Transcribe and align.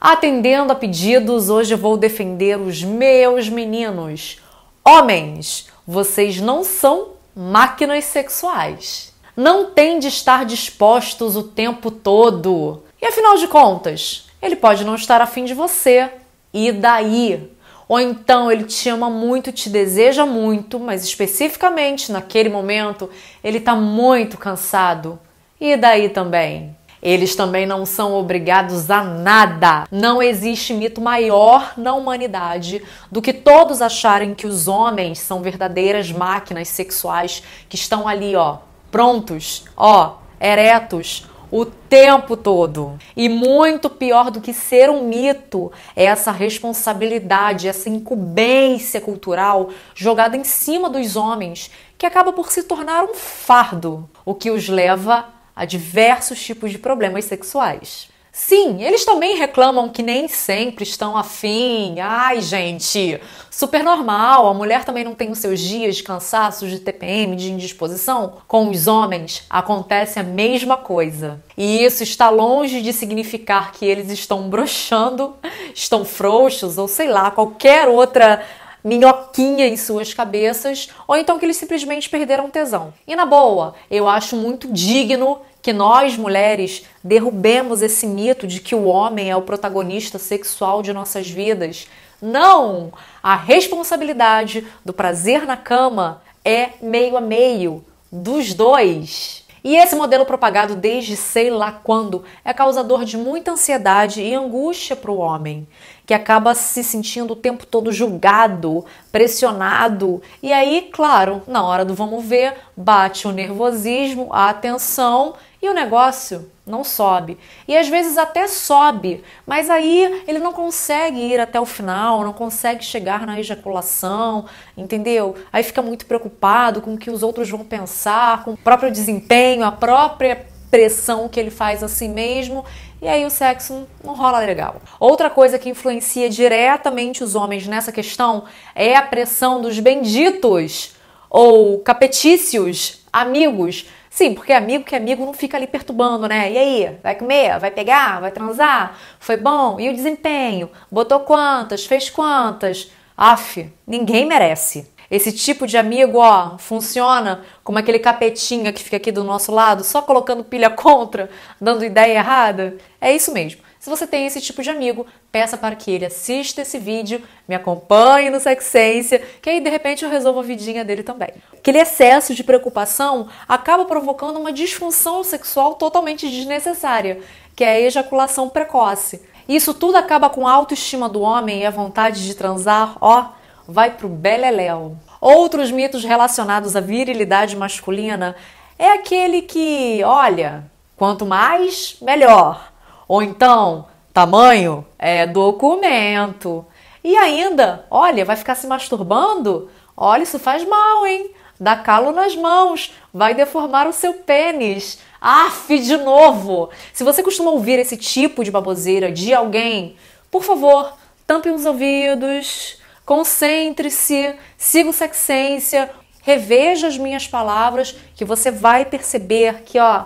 Atendendo 0.00 0.72
a 0.72 0.76
pedidos, 0.76 1.50
hoje 1.50 1.74
vou 1.74 1.96
defender 1.96 2.56
os 2.56 2.84
meus 2.84 3.48
meninos. 3.48 4.40
Homens, 4.84 5.66
vocês 5.84 6.40
não 6.40 6.62
são 6.62 7.14
máquinas 7.34 8.04
sexuais. 8.04 9.12
Não 9.36 9.72
tem 9.72 9.98
de 9.98 10.06
estar 10.06 10.44
dispostos 10.44 11.34
o 11.34 11.42
tempo 11.42 11.90
todo. 11.90 12.84
E 13.02 13.06
afinal 13.06 13.36
de 13.38 13.48
contas, 13.48 14.28
ele 14.40 14.54
pode 14.54 14.84
não 14.84 14.94
estar 14.94 15.20
afim 15.20 15.44
de 15.44 15.52
você. 15.52 16.08
E 16.54 16.70
daí? 16.70 17.50
Ou 17.88 17.98
então 17.98 18.52
ele 18.52 18.64
te 18.64 18.88
ama 18.88 19.10
muito, 19.10 19.50
te 19.50 19.68
deseja 19.68 20.24
muito, 20.24 20.78
mas 20.78 21.02
especificamente 21.02 22.12
naquele 22.12 22.48
momento 22.48 23.10
ele 23.42 23.58
está 23.58 23.74
muito 23.74 24.38
cansado. 24.38 25.18
E 25.60 25.76
daí 25.76 26.08
também? 26.08 26.77
Eles 27.02 27.36
também 27.36 27.66
não 27.66 27.86
são 27.86 28.14
obrigados 28.14 28.90
a 28.90 29.02
nada. 29.02 29.86
Não 29.90 30.22
existe 30.22 30.74
mito 30.74 31.00
maior 31.00 31.74
na 31.76 31.94
humanidade 31.94 32.82
do 33.10 33.22
que 33.22 33.32
todos 33.32 33.80
acharem 33.80 34.34
que 34.34 34.46
os 34.46 34.68
homens 34.68 35.18
são 35.18 35.40
verdadeiras 35.42 36.10
máquinas 36.10 36.68
sexuais 36.68 37.42
que 37.68 37.76
estão 37.76 38.08
ali, 38.08 38.34
ó, 38.34 38.58
prontos, 38.90 39.64
ó, 39.76 40.16
eretos, 40.40 41.26
o 41.50 41.64
tempo 41.64 42.36
todo. 42.36 42.98
E 43.16 43.28
muito 43.28 43.88
pior 43.88 44.30
do 44.30 44.40
que 44.40 44.52
ser 44.52 44.90
um 44.90 45.04
mito 45.04 45.72
é 45.96 46.04
essa 46.04 46.30
responsabilidade, 46.30 47.68
essa 47.68 47.88
incumbência 47.88 49.00
cultural 49.00 49.70
jogada 49.94 50.36
em 50.36 50.44
cima 50.44 50.90
dos 50.90 51.16
homens, 51.16 51.70
que 51.96 52.06
acaba 52.06 52.32
por 52.32 52.50
se 52.50 52.62
tornar 52.62 53.04
um 53.04 53.14
fardo, 53.14 54.08
o 54.24 54.34
que 54.34 54.50
os 54.50 54.68
leva 54.68 55.26
a 55.58 55.64
diversos 55.64 56.40
tipos 56.40 56.70
de 56.70 56.78
problemas 56.78 57.24
sexuais. 57.24 58.08
Sim, 58.30 58.84
eles 58.84 59.04
também 59.04 59.36
reclamam 59.36 59.88
que 59.88 60.00
nem 60.00 60.28
sempre 60.28 60.84
estão 60.84 61.16
afim. 61.16 61.98
Ai, 61.98 62.40
gente, 62.40 63.20
super 63.50 63.82
normal. 63.82 64.46
A 64.46 64.54
mulher 64.54 64.84
também 64.84 65.02
não 65.02 65.16
tem 65.16 65.32
os 65.32 65.38
seus 65.38 65.58
dias 65.58 65.96
de 65.96 66.04
cansaço, 66.04 66.68
de 66.68 66.78
TPM, 66.78 67.34
de 67.34 67.50
indisposição. 67.50 68.34
Com 68.46 68.70
os 68.70 68.86
homens 68.86 69.42
acontece 69.50 70.20
a 70.20 70.22
mesma 70.22 70.76
coisa. 70.76 71.42
E 71.56 71.84
isso 71.84 72.04
está 72.04 72.30
longe 72.30 72.80
de 72.80 72.92
significar 72.92 73.72
que 73.72 73.84
eles 73.84 74.08
estão 74.12 74.48
broxando, 74.48 75.34
estão 75.74 76.04
frouxos 76.04 76.78
ou 76.78 76.86
sei 76.86 77.08
lá, 77.08 77.32
qualquer 77.32 77.88
outra 77.88 78.44
minhoquinha 78.82 79.66
em 79.66 79.76
suas 79.76 80.14
cabeças, 80.14 80.88
ou 81.06 81.16
então 81.16 81.38
que 81.38 81.44
eles 81.44 81.56
simplesmente 81.56 82.08
perderam 82.08 82.50
tesão. 82.50 82.92
E 83.06 83.14
na 83.16 83.26
boa, 83.26 83.74
eu 83.90 84.08
acho 84.08 84.36
muito 84.36 84.72
digno 84.72 85.40
que 85.62 85.72
nós 85.72 86.16
mulheres 86.16 86.84
derrubemos 87.02 87.82
esse 87.82 88.06
mito 88.06 88.46
de 88.46 88.60
que 88.60 88.74
o 88.74 88.84
homem 88.84 89.30
é 89.30 89.36
o 89.36 89.42
protagonista 89.42 90.18
sexual 90.18 90.82
de 90.82 90.92
nossas 90.92 91.28
vidas. 91.28 91.88
Não! 92.22 92.92
A 93.22 93.36
responsabilidade 93.36 94.66
do 94.84 94.92
prazer 94.92 95.44
na 95.44 95.56
cama 95.56 96.22
é 96.44 96.70
meio 96.80 97.16
a 97.16 97.20
meio 97.20 97.84
dos 98.10 98.54
dois. 98.54 99.44
E 99.62 99.76
esse 99.76 99.94
modelo 99.94 100.24
propagado 100.24 100.76
desde 100.76 101.16
sei 101.16 101.50
lá 101.50 101.72
quando 101.72 102.24
é 102.44 102.54
causador 102.54 103.04
de 103.04 103.16
muita 103.16 103.52
ansiedade 103.52 104.22
e 104.22 104.34
angústia 104.34 104.96
para 104.96 105.10
o 105.10 105.18
homem, 105.18 105.66
que 106.08 106.14
acaba 106.14 106.54
se 106.54 106.82
sentindo 106.82 107.34
o 107.34 107.36
tempo 107.36 107.66
todo 107.66 107.92
julgado, 107.92 108.82
pressionado. 109.12 110.22
E 110.42 110.54
aí, 110.54 110.88
claro, 110.90 111.42
na 111.46 111.62
hora 111.62 111.84
do 111.84 111.92
vamos 111.92 112.24
ver, 112.24 112.54
bate 112.74 113.28
o 113.28 113.30
nervosismo, 113.30 114.26
a 114.32 114.48
atenção 114.48 115.34
e 115.60 115.68
o 115.68 115.74
negócio 115.74 116.50
não 116.66 116.82
sobe. 116.82 117.36
E 117.66 117.76
às 117.76 117.88
vezes 117.88 118.16
até 118.16 118.48
sobe, 118.48 119.22
mas 119.46 119.68
aí 119.68 120.24
ele 120.26 120.38
não 120.38 120.54
consegue 120.54 121.18
ir 121.18 121.38
até 121.38 121.60
o 121.60 121.66
final, 121.66 122.24
não 122.24 122.32
consegue 122.32 122.82
chegar 122.82 123.26
na 123.26 123.38
ejaculação, 123.38 124.46
entendeu? 124.78 125.34
Aí 125.52 125.62
fica 125.62 125.82
muito 125.82 126.06
preocupado 126.06 126.80
com 126.80 126.94
o 126.94 126.98
que 126.98 127.10
os 127.10 127.22
outros 127.22 127.50
vão 127.50 127.62
pensar, 127.62 128.44
com 128.44 128.52
o 128.52 128.56
próprio 128.56 128.90
desempenho, 128.90 129.62
a 129.62 129.72
própria 129.72 130.46
pressão 130.70 131.28
que 131.28 131.38
ele 131.38 131.50
faz 131.50 131.82
a 131.82 131.88
si 131.88 132.08
mesmo, 132.08 132.64
e 133.00 133.08
aí 133.08 133.24
o 133.24 133.30
sexo 133.30 133.86
não 134.04 134.14
rola 134.14 134.38
legal. 134.40 134.80
Outra 134.98 135.30
coisa 135.30 135.58
que 135.58 135.68
influencia 135.68 136.28
diretamente 136.28 137.22
os 137.22 137.34
homens 137.34 137.66
nessa 137.66 137.92
questão 137.92 138.44
é 138.74 138.96
a 138.96 139.02
pressão 139.02 139.60
dos 139.60 139.78
benditos 139.78 140.94
ou 141.30 141.78
capetícios, 141.80 143.04
amigos 143.12 143.86
Sim, 144.18 144.34
porque 144.34 144.52
amigo 144.52 144.84
que 144.84 144.96
amigo 144.96 145.24
não 145.24 145.32
fica 145.32 145.56
ali 145.56 145.68
perturbando, 145.68 146.26
né? 146.26 146.50
E 146.50 146.58
aí, 146.58 146.98
vai 147.02 147.14
comer? 147.14 147.56
Vai 147.60 147.70
pegar? 147.70 148.20
Vai 148.20 148.32
transar? 148.32 148.98
Foi 149.20 149.36
bom? 149.36 149.78
E 149.78 149.88
o 149.88 149.94
desempenho? 149.94 150.68
Botou 150.90 151.20
quantas? 151.20 151.86
Fez 151.86 152.10
quantas? 152.10 152.90
Aff, 153.16 153.70
ninguém 153.86 154.26
merece. 154.26 154.90
Esse 155.10 155.32
tipo 155.32 155.66
de 155.66 155.78
amigo, 155.78 156.18
ó, 156.18 156.58
funciona 156.58 157.42
como 157.64 157.78
aquele 157.78 157.98
capetinha 157.98 158.72
que 158.72 158.82
fica 158.82 158.98
aqui 158.98 159.10
do 159.10 159.24
nosso 159.24 159.50
lado, 159.50 159.82
só 159.82 160.02
colocando 160.02 160.44
pilha 160.44 160.68
contra, 160.68 161.30
dando 161.60 161.84
ideia 161.84 162.18
errada. 162.18 162.76
É 163.00 163.14
isso 163.14 163.32
mesmo. 163.32 163.62
Se 163.80 163.88
você 163.88 164.06
tem 164.06 164.26
esse 164.26 164.40
tipo 164.40 164.62
de 164.62 164.68
amigo, 164.68 165.06
peça 165.30 165.56
para 165.56 165.76
que 165.76 165.90
ele 165.90 166.04
assista 166.04 166.60
esse 166.60 166.78
vídeo, 166.78 167.22
me 167.48 167.54
acompanhe 167.54 168.28
no 168.28 168.40
Sexência, 168.40 169.22
que 169.40 169.48
aí 169.48 169.60
de 169.60 169.70
repente 169.70 170.04
eu 170.04 170.10
resolvo 170.10 170.40
a 170.40 170.42
vidinha 170.42 170.84
dele 170.84 171.02
também. 171.02 171.30
Aquele 171.56 171.78
excesso 171.78 172.34
de 172.34 172.44
preocupação 172.44 173.28
acaba 173.48 173.84
provocando 173.84 174.38
uma 174.38 174.52
disfunção 174.52 175.22
sexual 175.24 175.76
totalmente 175.76 176.28
desnecessária, 176.28 177.20
que 177.56 177.64
é 177.64 177.68
a 177.70 177.80
ejaculação 177.80 178.48
precoce. 178.48 179.22
Isso 179.48 179.72
tudo 179.72 179.96
acaba 179.96 180.28
com 180.28 180.46
a 180.46 180.52
autoestima 180.52 181.08
do 181.08 181.22
homem 181.22 181.60
e 181.60 181.66
a 181.66 181.70
vontade 181.70 182.26
de 182.26 182.34
transar, 182.34 182.98
ó, 183.00 183.37
vai 183.68 183.90
pro 183.90 184.08
beleléu. 184.08 184.96
Outros 185.20 185.70
mitos 185.70 186.02
relacionados 186.02 186.74
à 186.74 186.80
virilidade 186.80 187.54
masculina 187.54 188.34
é 188.78 188.92
aquele 188.94 189.42
que, 189.42 190.02
olha, 190.02 190.64
quanto 190.96 191.26
mais, 191.26 191.98
melhor. 192.00 192.72
Ou 193.06 193.22
então, 193.22 193.86
tamanho 194.14 194.86
é 194.98 195.26
documento. 195.26 196.64
E 197.04 197.14
ainda, 197.14 197.84
olha, 197.90 198.24
vai 198.24 198.36
ficar 198.36 198.54
se 198.54 198.66
masturbando? 198.66 199.70
Olha, 199.94 200.22
isso 200.22 200.38
faz 200.38 200.66
mal, 200.66 201.06
hein? 201.06 201.30
Dá 201.60 201.76
calo 201.76 202.12
nas 202.12 202.34
mãos, 202.36 202.94
vai 203.12 203.34
deformar 203.34 203.86
o 203.86 203.92
seu 203.92 204.14
pênis. 204.14 204.98
Af, 205.20 205.68
de 205.68 205.96
novo! 205.96 206.70
Se 206.92 207.02
você 207.04 207.22
costuma 207.22 207.50
ouvir 207.50 207.78
esse 207.78 207.96
tipo 207.96 208.44
de 208.44 208.50
baboseira 208.50 209.10
de 209.10 209.34
alguém, 209.34 209.96
por 210.30 210.44
favor, 210.44 210.92
tampe 211.26 211.50
os 211.50 211.66
ouvidos, 211.66 212.78
concentre-se, 213.08 214.34
siga 214.58 214.90
o 214.90 214.92
sexência, 214.92 215.88
reveja 216.20 216.88
as 216.88 216.98
minhas 216.98 217.26
palavras, 217.26 217.96
que 218.14 218.22
você 218.22 218.50
vai 218.50 218.84
perceber 218.84 219.62
que, 219.62 219.78
ó, 219.78 220.04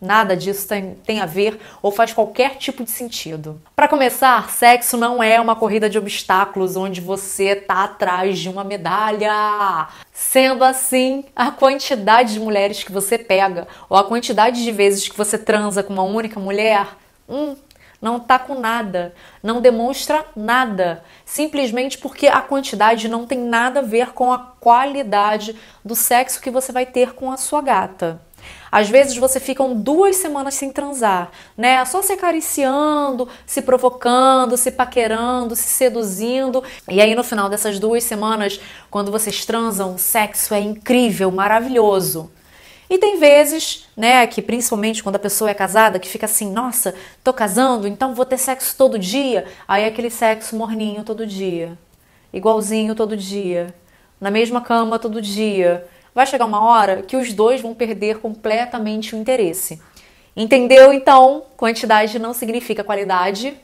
Nada 0.00 0.36
disso 0.36 0.66
tem, 0.66 0.96
tem 1.06 1.20
a 1.20 1.26
ver 1.26 1.60
ou 1.80 1.92
faz 1.92 2.12
qualquer 2.12 2.56
tipo 2.56 2.82
de 2.82 2.90
sentido. 2.90 3.62
Para 3.76 3.86
começar, 3.86 4.50
sexo 4.50 4.96
não 4.96 5.22
é 5.22 5.40
uma 5.40 5.54
corrida 5.54 5.88
de 5.88 5.96
obstáculos 5.96 6.74
onde 6.74 7.00
você 7.00 7.54
tá 7.54 7.84
atrás 7.84 8.36
de 8.36 8.48
uma 8.48 8.64
medalha. 8.64 9.86
Sendo 10.12 10.64
assim, 10.64 11.24
a 11.36 11.52
quantidade 11.52 12.32
de 12.32 12.40
mulheres 12.40 12.82
que 12.82 12.90
você 12.90 13.16
pega 13.16 13.68
ou 13.88 13.96
a 13.96 14.02
quantidade 14.02 14.64
de 14.64 14.72
vezes 14.72 15.08
que 15.08 15.16
você 15.16 15.38
transa 15.38 15.84
com 15.84 15.92
uma 15.92 16.02
única 16.02 16.40
mulher, 16.40 16.84
hum, 17.28 17.54
não 18.02 18.18
tá 18.18 18.36
com 18.36 18.58
nada, 18.58 19.14
não 19.40 19.60
demonstra 19.60 20.26
nada, 20.34 21.04
simplesmente 21.24 21.96
porque 21.96 22.26
a 22.26 22.40
quantidade 22.40 23.08
não 23.08 23.24
tem 23.24 23.38
nada 23.38 23.78
a 23.78 23.84
ver 23.84 24.12
com 24.12 24.32
a 24.32 24.38
qualidade 24.38 25.56
do 25.84 25.94
sexo 25.94 26.40
que 26.40 26.50
você 26.50 26.72
vai 26.72 26.84
ter 26.84 27.14
com 27.14 27.30
a 27.30 27.36
sua 27.36 27.62
gata. 27.62 28.20
Às 28.72 28.88
vezes 28.88 29.16
você 29.16 29.38
fica 29.38 29.62
duas 29.68 30.16
semanas 30.16 30.54
sem 30.54 30.72
transar, 30.72 31.30
né? 31.56 31.84
Só 31.84 32.02
se 32.02 32.12
acariciando, 32.12 33.28
se 33.46 33.62
provocando, 33.62 34.56
se 34.56 34.72
paquerando, 34.72 35.54
se 35.54 35.68
seduzindo. 35.68 36.64
E 36.88 37.00
aí 37.00 37.14
no 37.14 37.22
final 37.22 37.48
dessas 37.48 37.78
duas 37.78 38.02
semanas, 38.02 38.60
quando 38.90 39.12
vocês 39.12 39.46
transam, 39.46 39.94
o 39.94 39.98
sexo 39.98 40.54
é 40.54 40.60
incrível, 40.60 41.30
maravilhoso. 41.30 42.32
E 42.92 42.98
tem 42.98 43.18
vezes, 43.18 43.88
né, 43.96 44.26
que 44.26 44.42
principalmente 44.42 45.02
quando 45.02 45.16
a 45.16 45.18
pessoa 45.18 45.50
é 45.50 45.54
casada, 45.54 45.98
que 45.98 46.06
fica 46.06 46.26
assim, 46.26 46.52
nossa, 46.52 46.94
tô 47.24 47.32
casando, 47.32 47.88
então 47.88 48.14
vou 48.14 48.26
ter 48.26 48.36
sexo 48.36 48.76
todo 48.76 48.98
dia. 48.98 49.46
Aí 49.66 49.84
é 49.84 49.86
aquele 49.86 50.10
sexo 50.10 50.54
morninho 50.54 51.02
todo 51.02 51.26
dia, 51.26 51.78
igualzinho 52.34 52.94
todo 52.94 53.16
dia, 53.16 53.74
na 54.20 54.30
mesma 54.30 54.60
cama 54.60 54.98
todo 54.98 55.22
dia, 55.22 55.88
vai 56.14 56.26
chegar 56.26 56.44
uma 56.44 56.62
hora 56.62 57.00
que 57.00 57.16
os 57.16 57.32
dois 57.32 57.62
vão 57.62 57.74
perder 57.74 58.18
completamente 58.18 59.16
o 59.16 59.18
interesse. 59.18 59.80
Entendeu? 60.36 60.92
Então, 60.92 61.44
quantidade 61.56 62.18
não 62.18 62.34
significa 62.34 62.84
qualidade. 62.84 63.56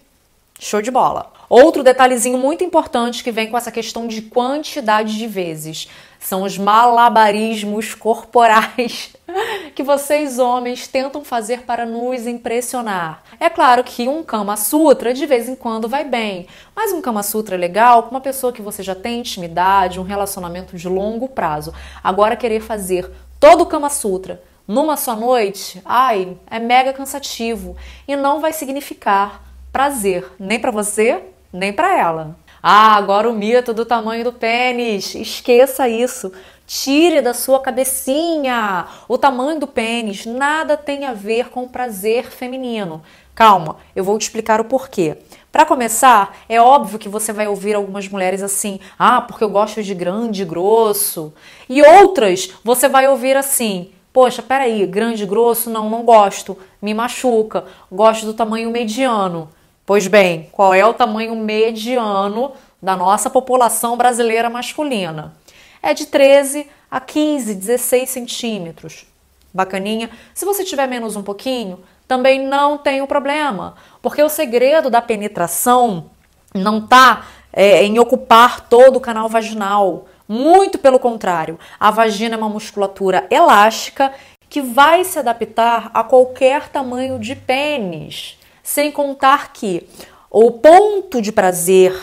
Show 0.59 0.81
de 0.81 0.91
bola. 0.91 1.38
Outro 1.49 1.83
detalhezinho 1.83 2.37
muito 2.37 2.63
importante 2.63 3.25
que 3.25 3.33
vem 3.33 3.49
com 3.49 3.57
essa 3.57 3.73
questão 3.73 4.07
de 4.07 4.21
quantidade 4.21 5.17
de 5.17 5.27
vezes 5.27 5.89
são 6.21 6.43
os 6.43 6.59
malabarismos 6.59 7.95
corporais 7.95 9.15
que 9.75 9.83
vocês 9.83 10.39
homens 10.39 10.87
tentam 10.87 11.25
fazer 11.25 11.63
para 11.63 11.87
nos 11.87 12.27
impressionar. 12.27 13.23
É 13.41 13.49
claro 13.49 13.83
que 13.83 14.07
um 14.07 14.23
Kama 14.23 14.59
Sutra 14.59 15.15
de 15.15 15.25
vez 15.25 15.49
em 15.49 15.55
quando 15.55 15.89
vai 15.89 16.05
bem, 16.05 16.47
mas 16.77 16.93
um 16.93 17.01
Kama 17.01 17.23
Sutra 17.23 17.55
é 17.55 17.59
legal 17.59 18.03
com 18.03 18.11
uma 18.11 18.21
pessoa 18.21 18.53
que 18.53 18.61
você 18.61 18.83
já 18.83 18.95
tem 18.95 19.21
intimidade, 19.21 19.99
um 19.99 20.05
relacionamento 20.05 20.77
de 20.77 20.87
longo 20.87 21.29
prazo. 21.29 21.73
Agora 22.05 22.37
querer 22.37 22.61
fazer 22.61 23.11
todo 23.41 23.63
o 23.63 23.67
Kama 23.67 23.89
Sutra 23.89 24.43
numa 24.67 24.99
só 24.99 25.17
noite, 25.17 25.81
ai, 25.83 26.37
é 26.51 26.59
mega 26.59 26.93
cansativo 26.93 27.75
e 28.07 28.15
não 28.15 28.39
vai 28.39 28.53
significar 28.53 29.43
prazer 29.73 30.31
nem 30.39 30.61
para 30.61 30.71
você 30.71 31.23
nem 31.53 31.73
para 31.73 31.99
ela. 31.99 32.37
Ah, 32.63 32.97
agora 32.97 33.29
o 33.31 33.33
mito 33.33 33.73
do 33.73 33.85
tamanho 33.85 34.25
do 34.25 34.33
pênis. 34.33 35.15
Esqueça 35.15 35.89
isso. 35.89 36.33
Tire 36.67 37.23
da 37.23 37.33
sua 37.33 37.61
cabecinha 37.61 38.87
o 39.09 39.17
tamanho 39.17 39.61
do 39.61 39.67
pênis. 39.67 40.27
Nada 40.27 40.77
tem 40.77 41.05
a 41.05 41.15
ver 41.15 41.49
com 41.51 41.69
prazer 41.69 42.31
feminino. 42.31 43.03
Calma, 43.35 43.77
eu 43.95 44.03
vou 44.03 44.19
te 44.19 44.23
explicar 44.23 44.61
o 44.61 44.65
porquê. 44.65 45.17
Para 45.53 45.65
começar, 45.65 46.37
é 46.49 46.61
óbvio 46.61 46.99
que 46.99 47.09
você 47.09 47.33
vai 47.33 47.47
ouvir 47.47 47.75
algumas 47.75 48.09
mulheres 48.09 48.43
assim: 48.43 48.81
"Ah, 48.99 49.21
porque 49.21 49.45
eu 49.45 49.49
gosto 49.49 49.83
de 49.83 49.95
grande 49.95 50.43
e 50.43 50.45
grosso". 50.45 51.33
E 51.69 51.81
outras, 51.81 52.51
você 52.65 52.89
vai 52.89 53.07
ouvir 53.07 53.37
assim: 53.37 53.93
"Poxa, 54.13 54.43
peraí, 54.43 54.85
grande 54.87 55.23
e 55.23 55.27
grosso 55.27 55.71
não, 55.71 55.89
não 55.89 56.03
gosto, 56.03 56.59
me 56.83 56.93
machuca, 56.93 57.65
gosto 57.91 58.27
do 58.27 58.35
tamanho 58.35 58.71
mediano". 58.71 59.49
Pois 59.89 60.07
bem, 60.07 60.51
qual 60.53 60.75
é 60.75 60.85
o 60.85 60.93
tamanho 60.93 61.35
mediano 61.35 62.53
da 62.83 62.95
nossa 62.95 63.31
população 63.31 63.97
brasileira 63.97 64.51
masculina? 64.51 65.35
É 65.83 65.95
de 65.95 66.05
13 66.05 66.69
a 66.91 67.01
15, 67.01 67.55
16 67.55 68.11
centímetros. 68.11 69.07
Bacaninha. 69.51 70.11
Se 70.35 70.45
você 70.45 70.63
tiver 70.63 70.87
menos 70.87 71.17
um 71.17 71.23
pouquinho, 71.23 71.81
também 72.07 72.39
não 72.39 72.77
tem 72.77 73.01
o 73.01 73.07
problema, 73.07 73.77
porque 74.03 74.23
o 74.23 74.29
segredo 74.29 74.91
da 74.91 75.01
penetração 75.01 76.11
não 76.55 76.81
está 76.81 77.25
é, 77.51 77.83
em 77.83 77.99
ocupar 77.99 78.69
todo 78.69 78.99
o 78.99 79.01
canal 79.01 79.27
vaginal. 79.27 80.05
Muito 80.29 80.77
pelo 80.77 80.99
contrário, 80.99 81.59
a 81.81 81.91
vagina 81.91 82.35
é 82.35 82.39
uma 82.39 82.51
musculatura 82.51 83.27
elástica 83.31 84.13
que 84.51 84.61
vai 84.61 85.03
se 85.03 85.19
adaptar 85.19 85.91
a 85.95 86.05
qualquer 86.05 86.69
tamanho 86.69 87.19
de 87.19 87.35
pênis. 87.35 88.37
Sem 88.69 88.93
contar 88.93 89.55
que 89.55 89.89
o 90.31 90.51
ponto 90.51 91.23
de 91.23 91.33
prazer, 91.33 91.99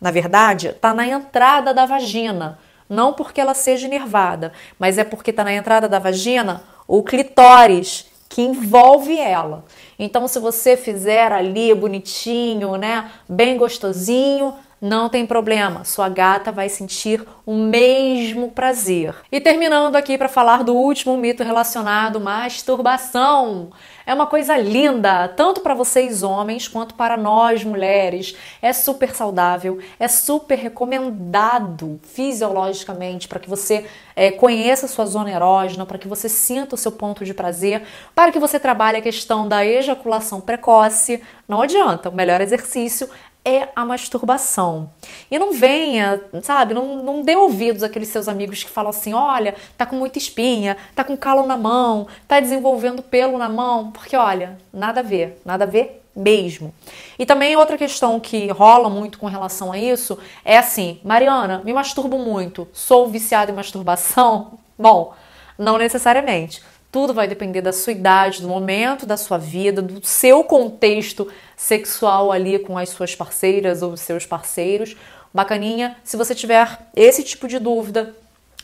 na 0.00 0.10
verdade, 0.10 0.68
está 0.68 0.94
na 0.94 1.06
entrada 1.06 1.74
da 1.74 1.84
vagina. 1.84 2.58
Não 2.88 3.12
porque 3.12 3.38
ela 3.38 3.52
seja 3.52 3.86
nervada, 3.86 4.50
mas 4.78 4.96
é 4.96 5.04
porque 5.04 5.28
está 5.28 5.44
na 5.44 5.52
entrada 5.52 5.86
da 5.86 5.98
vagina 5.98 6.64
o 6.88 7.02
clitóris 7.02 8.06
que 8.30 8.40
envolve 8.40 9.14
ela. 9.20 9.66
Então, 9.98 10.26
se 10.26 10.38
você 10.38 10.74
fizer 10.74 11.32
ali 11.32 11.74
bonitinho, 11.74 12.76
né, 12.76 13.10
bem 13.28 13.58
gostosinho, 13.58 14.54
não 14.80 15.08
tem 15.08 15.26
problema, 15.26 15.84
sua 15.84 16.08
gata 16.08 16.52
vai 16.52 16.68
sentir 16.68 17.26
o 17.46 17.54
mesmo 17.54 18.50
prazer. 18.50 19.14
E 19.32 19.40
terminando 19.40 19.96
aqui 19.96 20.18
para 20.18 20.28
falar 20.28 20.62
do 20.62 20.74
último 20.74 21.16
mito 21.16 21.42
relacionado 21.42 22.20
masturbação. 22.20 23.70
É 24.04 24.14
uma 24.14 24.26
coisa 24.26 24.56
linda, 24.56 25.26
tanto 25.28 25.60
para 25.60 25.74
vocês 25.74 26.22
homens 26.22 26.68
quanto 26.68 26.94
para 26.94 27.16
nós 27.16 27.64
mulheres. 27.64 28.36
É 28.62 28.72
super 28.72 29.12
saudável, 29.12 29.78
é 29.98 30.06
super 30.06 30.56
recomendado 30.56 31.98
fisiologicamente 32.04 33.26
para 33.26 33.40
que 33.40 33.48
você 33.48 33.84
é, 34.14 34.30
conheça 34.30 34.86
sua 34.86 35.06
zona 35.06 35.32
erógena, 35.32 35.84
para 35.84 35.98
que 35.98 36.06
você 36.06 36.28
sinta 36.28 36.76
o 36.76 36.78
seu 36.78 36.92
ponto 36.92 37.24
de 37.24 37.34
prazer, 37.34 37.82
para 38.14 38.30
que 38.30 38.38
você 38.38 38.60
trabalhe 38.60 38.98
a 38.98 39.02
questão 39.02 39.48
da 39.48 39.66
ejaculação 39.66 40.40
precoce. 40.40 41.20
Não 41.48 41.60
adianta, 41.60 42.08
o 42.08 42.14
melhor 42.14 42.40
exercício 42.40 43.08
é 43.46 43.68
a 43.76 43.84
masturbação. 43.84 44.90
E 45.30 45.38
não 45.38 45.52
venha, 45.52 46.20
sabe, 46.42 46.74
não, 46.74 46.96
não 46.96 47.22
dê 47.22 47.36
ouvidos 47.36 47.84
àqueles 47.84 48.08
seus 48.08 48.26
amigos 48.26 48.64
que 48.64 48.70
falam 48.70 48.90
assim: 48.90 49.14
olha, 49.14 49.54
tá 49.78 49.86
com 49.86 49.94
muita 49.94 50.18
espinha, 50.18 50.76
tá 50.96 51.04
com 51.04 51.16
calo 51.16 51.46
na 51.46 51.56
mão, 51.56 52.08
tá 52.26 52.40
desenvolvendo 52.40 53.02
pelo 53.02 53.38
na 53.38 53.48
mão, 53.48 53.92
porque 53.92 54.16
olha, 54.16 54.58
nada 54.72 54.98
a 54.98 55.02
ver, 55.02 55.40
nada 55.44 55.62
a 55.62 55.66
ver 55.66 56.02
mesmo. 56.14 56.74
E 57.16 57.24
também 57.24 57.56
outra 57.56 57.78
questão 57.78 58.18
que 58.18 58.48
rola 58.48 58.90
muito 58.90 59.18
com 59.18 59.26
relação 59.26 59.70
a 59.70 59.78
isso 59.78 60.18
é 60.44 60.58
assim: 60.58 60.98
Mariana, 61.04 61.62
me 61.64 61.72
masturbo 61.72 62.18
muito, 62.18 62.66
sou 62.72 63.08
viciada 63.08 63.52
em 63.52 63.54
masturbação? 63.54 64.58
Bom, 64.76 65.14
não 65.56 65.78
necessariamente. 65.78 66.62
Tudo 66.96 67.12
vai 67.12 67.28
depender 67.28 67.60
da 67.60 67.74
sua 67.74 67.92
idade, 67.92 68.40
do 68.40 68.48
momento 68.48 69.04
da 69.04 69.18
sua 69.18 69.36
vida, 69.36 69.82
do 69.82 70.00
seu 70.02 70.42
contexto 70.42 71.30
sexual 71.54 72.32
ali 72.32 72.58
com 72.58 72.78
as 72.78 72.88
suas 72.88 73.14
parceiras 73.14 73.82
ou 73.82 73.98
seus 73.98 74.24
parceiros. 74.24 74.96
Bacaninha, 75.30 75.94
se 76.02 76.16
você 76.16 76.34
tiver 76.34 76.66
esse 76.96 77.22
tipo 77.22 77.46
de 77.48 77.58
dúvida, 77.58 78.16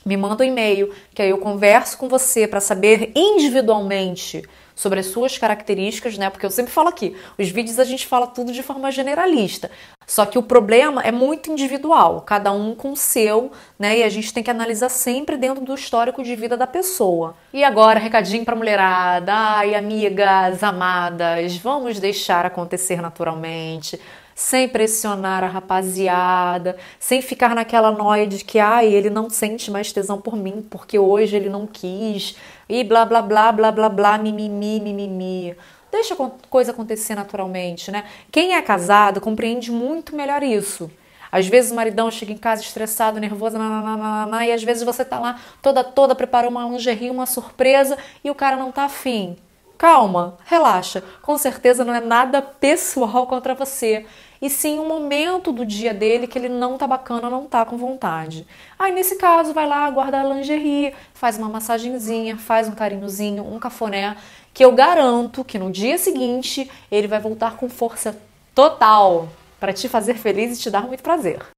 me 0.02 0.16
manda 0.16 0.42
um 0.42 0.46
e-mail 0.46 0.94
que 1.14 1.20
aí 1.20 1.28
eu 1.28 1.36
converso 1.36 1.98
com 1.98 2.08
você 2.08 2.46
para 2.46 2.58
saber 2.58 3.12
individualmente 3.14 4.42
sobre 4.74 5.00
as 5.00 5.08
suas 5.08 5.36
características, 5.36 6.16
né? 6.16 6.30
Porque 6.30 6.46
eu 6.46 6.50
sempre 6.50 6.72
falo 6.72 6.88
aqui, 6.88 7.14
os 7.38 7.50
vídeos 7.50 7.78
a 7.78 7.84
gente 7.84 8.06
fala 8.06 8.26
tudo 8.26 8.50
de 8.50 8.62
forma 8.62 8.90
generalista. 8.90 9.70
Só 10.12 10.26
que 10.26 10.38
o 10.38 10.42
problema 10.42 11.00
é 11.00 11.10
muito 11.10 11.50
individual, 11.50 12.20
cada 12.20 12.52
um 12.52 12.74
com 12.74 12.92
o 12.92 12.96
seu, 12.96 13.50
né? 13.78 14.00
E 14.00 14.02
a 14.02 14.10
gente 14.10 14.30
tem 14.30 14.42
que 14.42 14.50
analisar 14.50 14.90
sempre 14.90 15.38
dentro 15.38 15.64
do 15.64 15.74
histórico 15.74 16.22
de 16.22 16.36
vida 16.36 16.54
da 16.54 16.66
pessoa. 16.66 17.34
E 17.50 17.64
agora, 17.64 17.98
recadinho 17.98 18.44
pra 18.44 18.54
mulherada. 18.54 19.32
Ai, 19.32 19.74
amigas, 19.74 20.62
amadas, 20.62 21.56
vamos 21.56 21.98
deixar 21.98 22.44
acontecer 22.44 23.00
naturalmente 23.00 23.98
sem 24.34 24.68
pressionar 24.68 25.44
a 25.44 25.46
rapaziada, 25.46 26.76
sem 26.98 27.22
ficar 27.22 27.54
naquela 27.54 27.90
noia 27.90 28.26
de 28.26 28.44
que 28.44 28.58
ai, 28.58 28.92
ele 28.92 29.08
não 29.08 29.30
sente 29.30 29.70
mais 29.70 29.92
tesão 29.92 30.20
por 30.20 30.36
mim 30.36 30.66
porque 30.68 30.98
hoje 30.98 31.36
ele 31.36 31.48
não 31.48 31.66
quis, 31.66 32.36
e 32.68 32.84
blá 32.84 33.04
blá 33.06 33.22
blá 33.22 33.50
blá 33.52 33.72
blá 33.72 33.88
blá, 33.88 34.18
mimimi, 34.18 34.78
mimimi. 34.78 35.56
Deixa 35.92 36.14
a 36.14 36.30
coisa 36.48 36.70
acontecer 36.72 37.14
naturalmente, 37.14 37.90
né? 37.90 38.04
Quem 38.32 38.54
é 38.54 38.62
casado 38.62 39.20
compreende 39.20 39.70
muito 39.70 40.16
melhor 40.16 40.42
isso. 40.42 40.90
Às 41.30 41.46
vezes 41.46 41.70
o 41.70 41.74
maridão 41.74 42.10
chega 42.10 42.32
em 42.32 42.38
casa 42.38 42.62
estressado, 42.62 43.20
nervoso, 43.20 43.58
nananana, 43.58 44.46
e 44.46 44.52
às 44.52 44.62
vezes 44.62 44.82
você 44.82 45.04
tá 45.04 45.18
lá 45.18 45.38
toda 45.60 45.84
toda, 45.84 46.14
preparou 46.14 46.50
uma 46.50 46.64
lingerie, 46.64 47.10
uma 47.10 47.26
surpresa 47.26 47.98
e 48.24 48.30
o 48.30 48.34
cara 48.34 48.56
não 48.56 48.72
tá 48.72 48.84
afim. 48.84 49.36
Calma, 49.76 50.38
relaxa. 50.46 51.02
Com 51.20 51.36
certeza 51.36 51.84
não 51.84 51.94
é 51.94 52.00
nada 52.00 52.40
pessoal 52.40 53.26
contra 53.28 53.54
você. 53.54 54.06
E 54.42 54.50
sim 54.50 54.80
um 54.80 54.88
momento 54.88 55.52
do 55.52 55.64
dia 55.64 55.94
dele 55.94 56.26
que 56.26 56.36
ele 56.36 56.48
não 56.48 56.76
tá 56.76 56.84
bacana, 56.84 57.30
não 57.30 57.46
tá 57.46 57.64
com 57.64 57.76
vontade. 57.76 58.44
Aí 58.76 58.92
nesse 58.92 59.14
caso, 59.14 59.54
vai 59.54 59.68
lá, 59.68 59.88
guarda 59.88 60.20
a 60.20 60.24
lingerie, 60.24 60.92
faz 61.14 61.38
uma 61.38 61.48
massagenzinha, 61.48 62.36
faz 62.36 62.66
um 62.66 62.72
carinhozinho, 62.72 63.44
um 63.44 63.60
cafoné, 63.60 64.16
que 64.52 64.64
eu 64.64 64.72
garanto 64.72 65.44
que 65.44 65.58
no 65.58 65.70
dia 65.70 65.96
seguinte 65.96 66.70
ele 66.90 67.06
vai 67.06 67.20
voltar 67.20 67.56
com 67.56 67.68
força 67.68 68.18
total 68.54 69.28
para 69.60 69.72
te 69.72 69.88
fazer 69.88 70.14
feliz 70.14 70.58
e 70.58 70.60
te 70.60 70.70
dar 70.70 70.82
muito 70.82 71.02
prazer. 71.02 71.42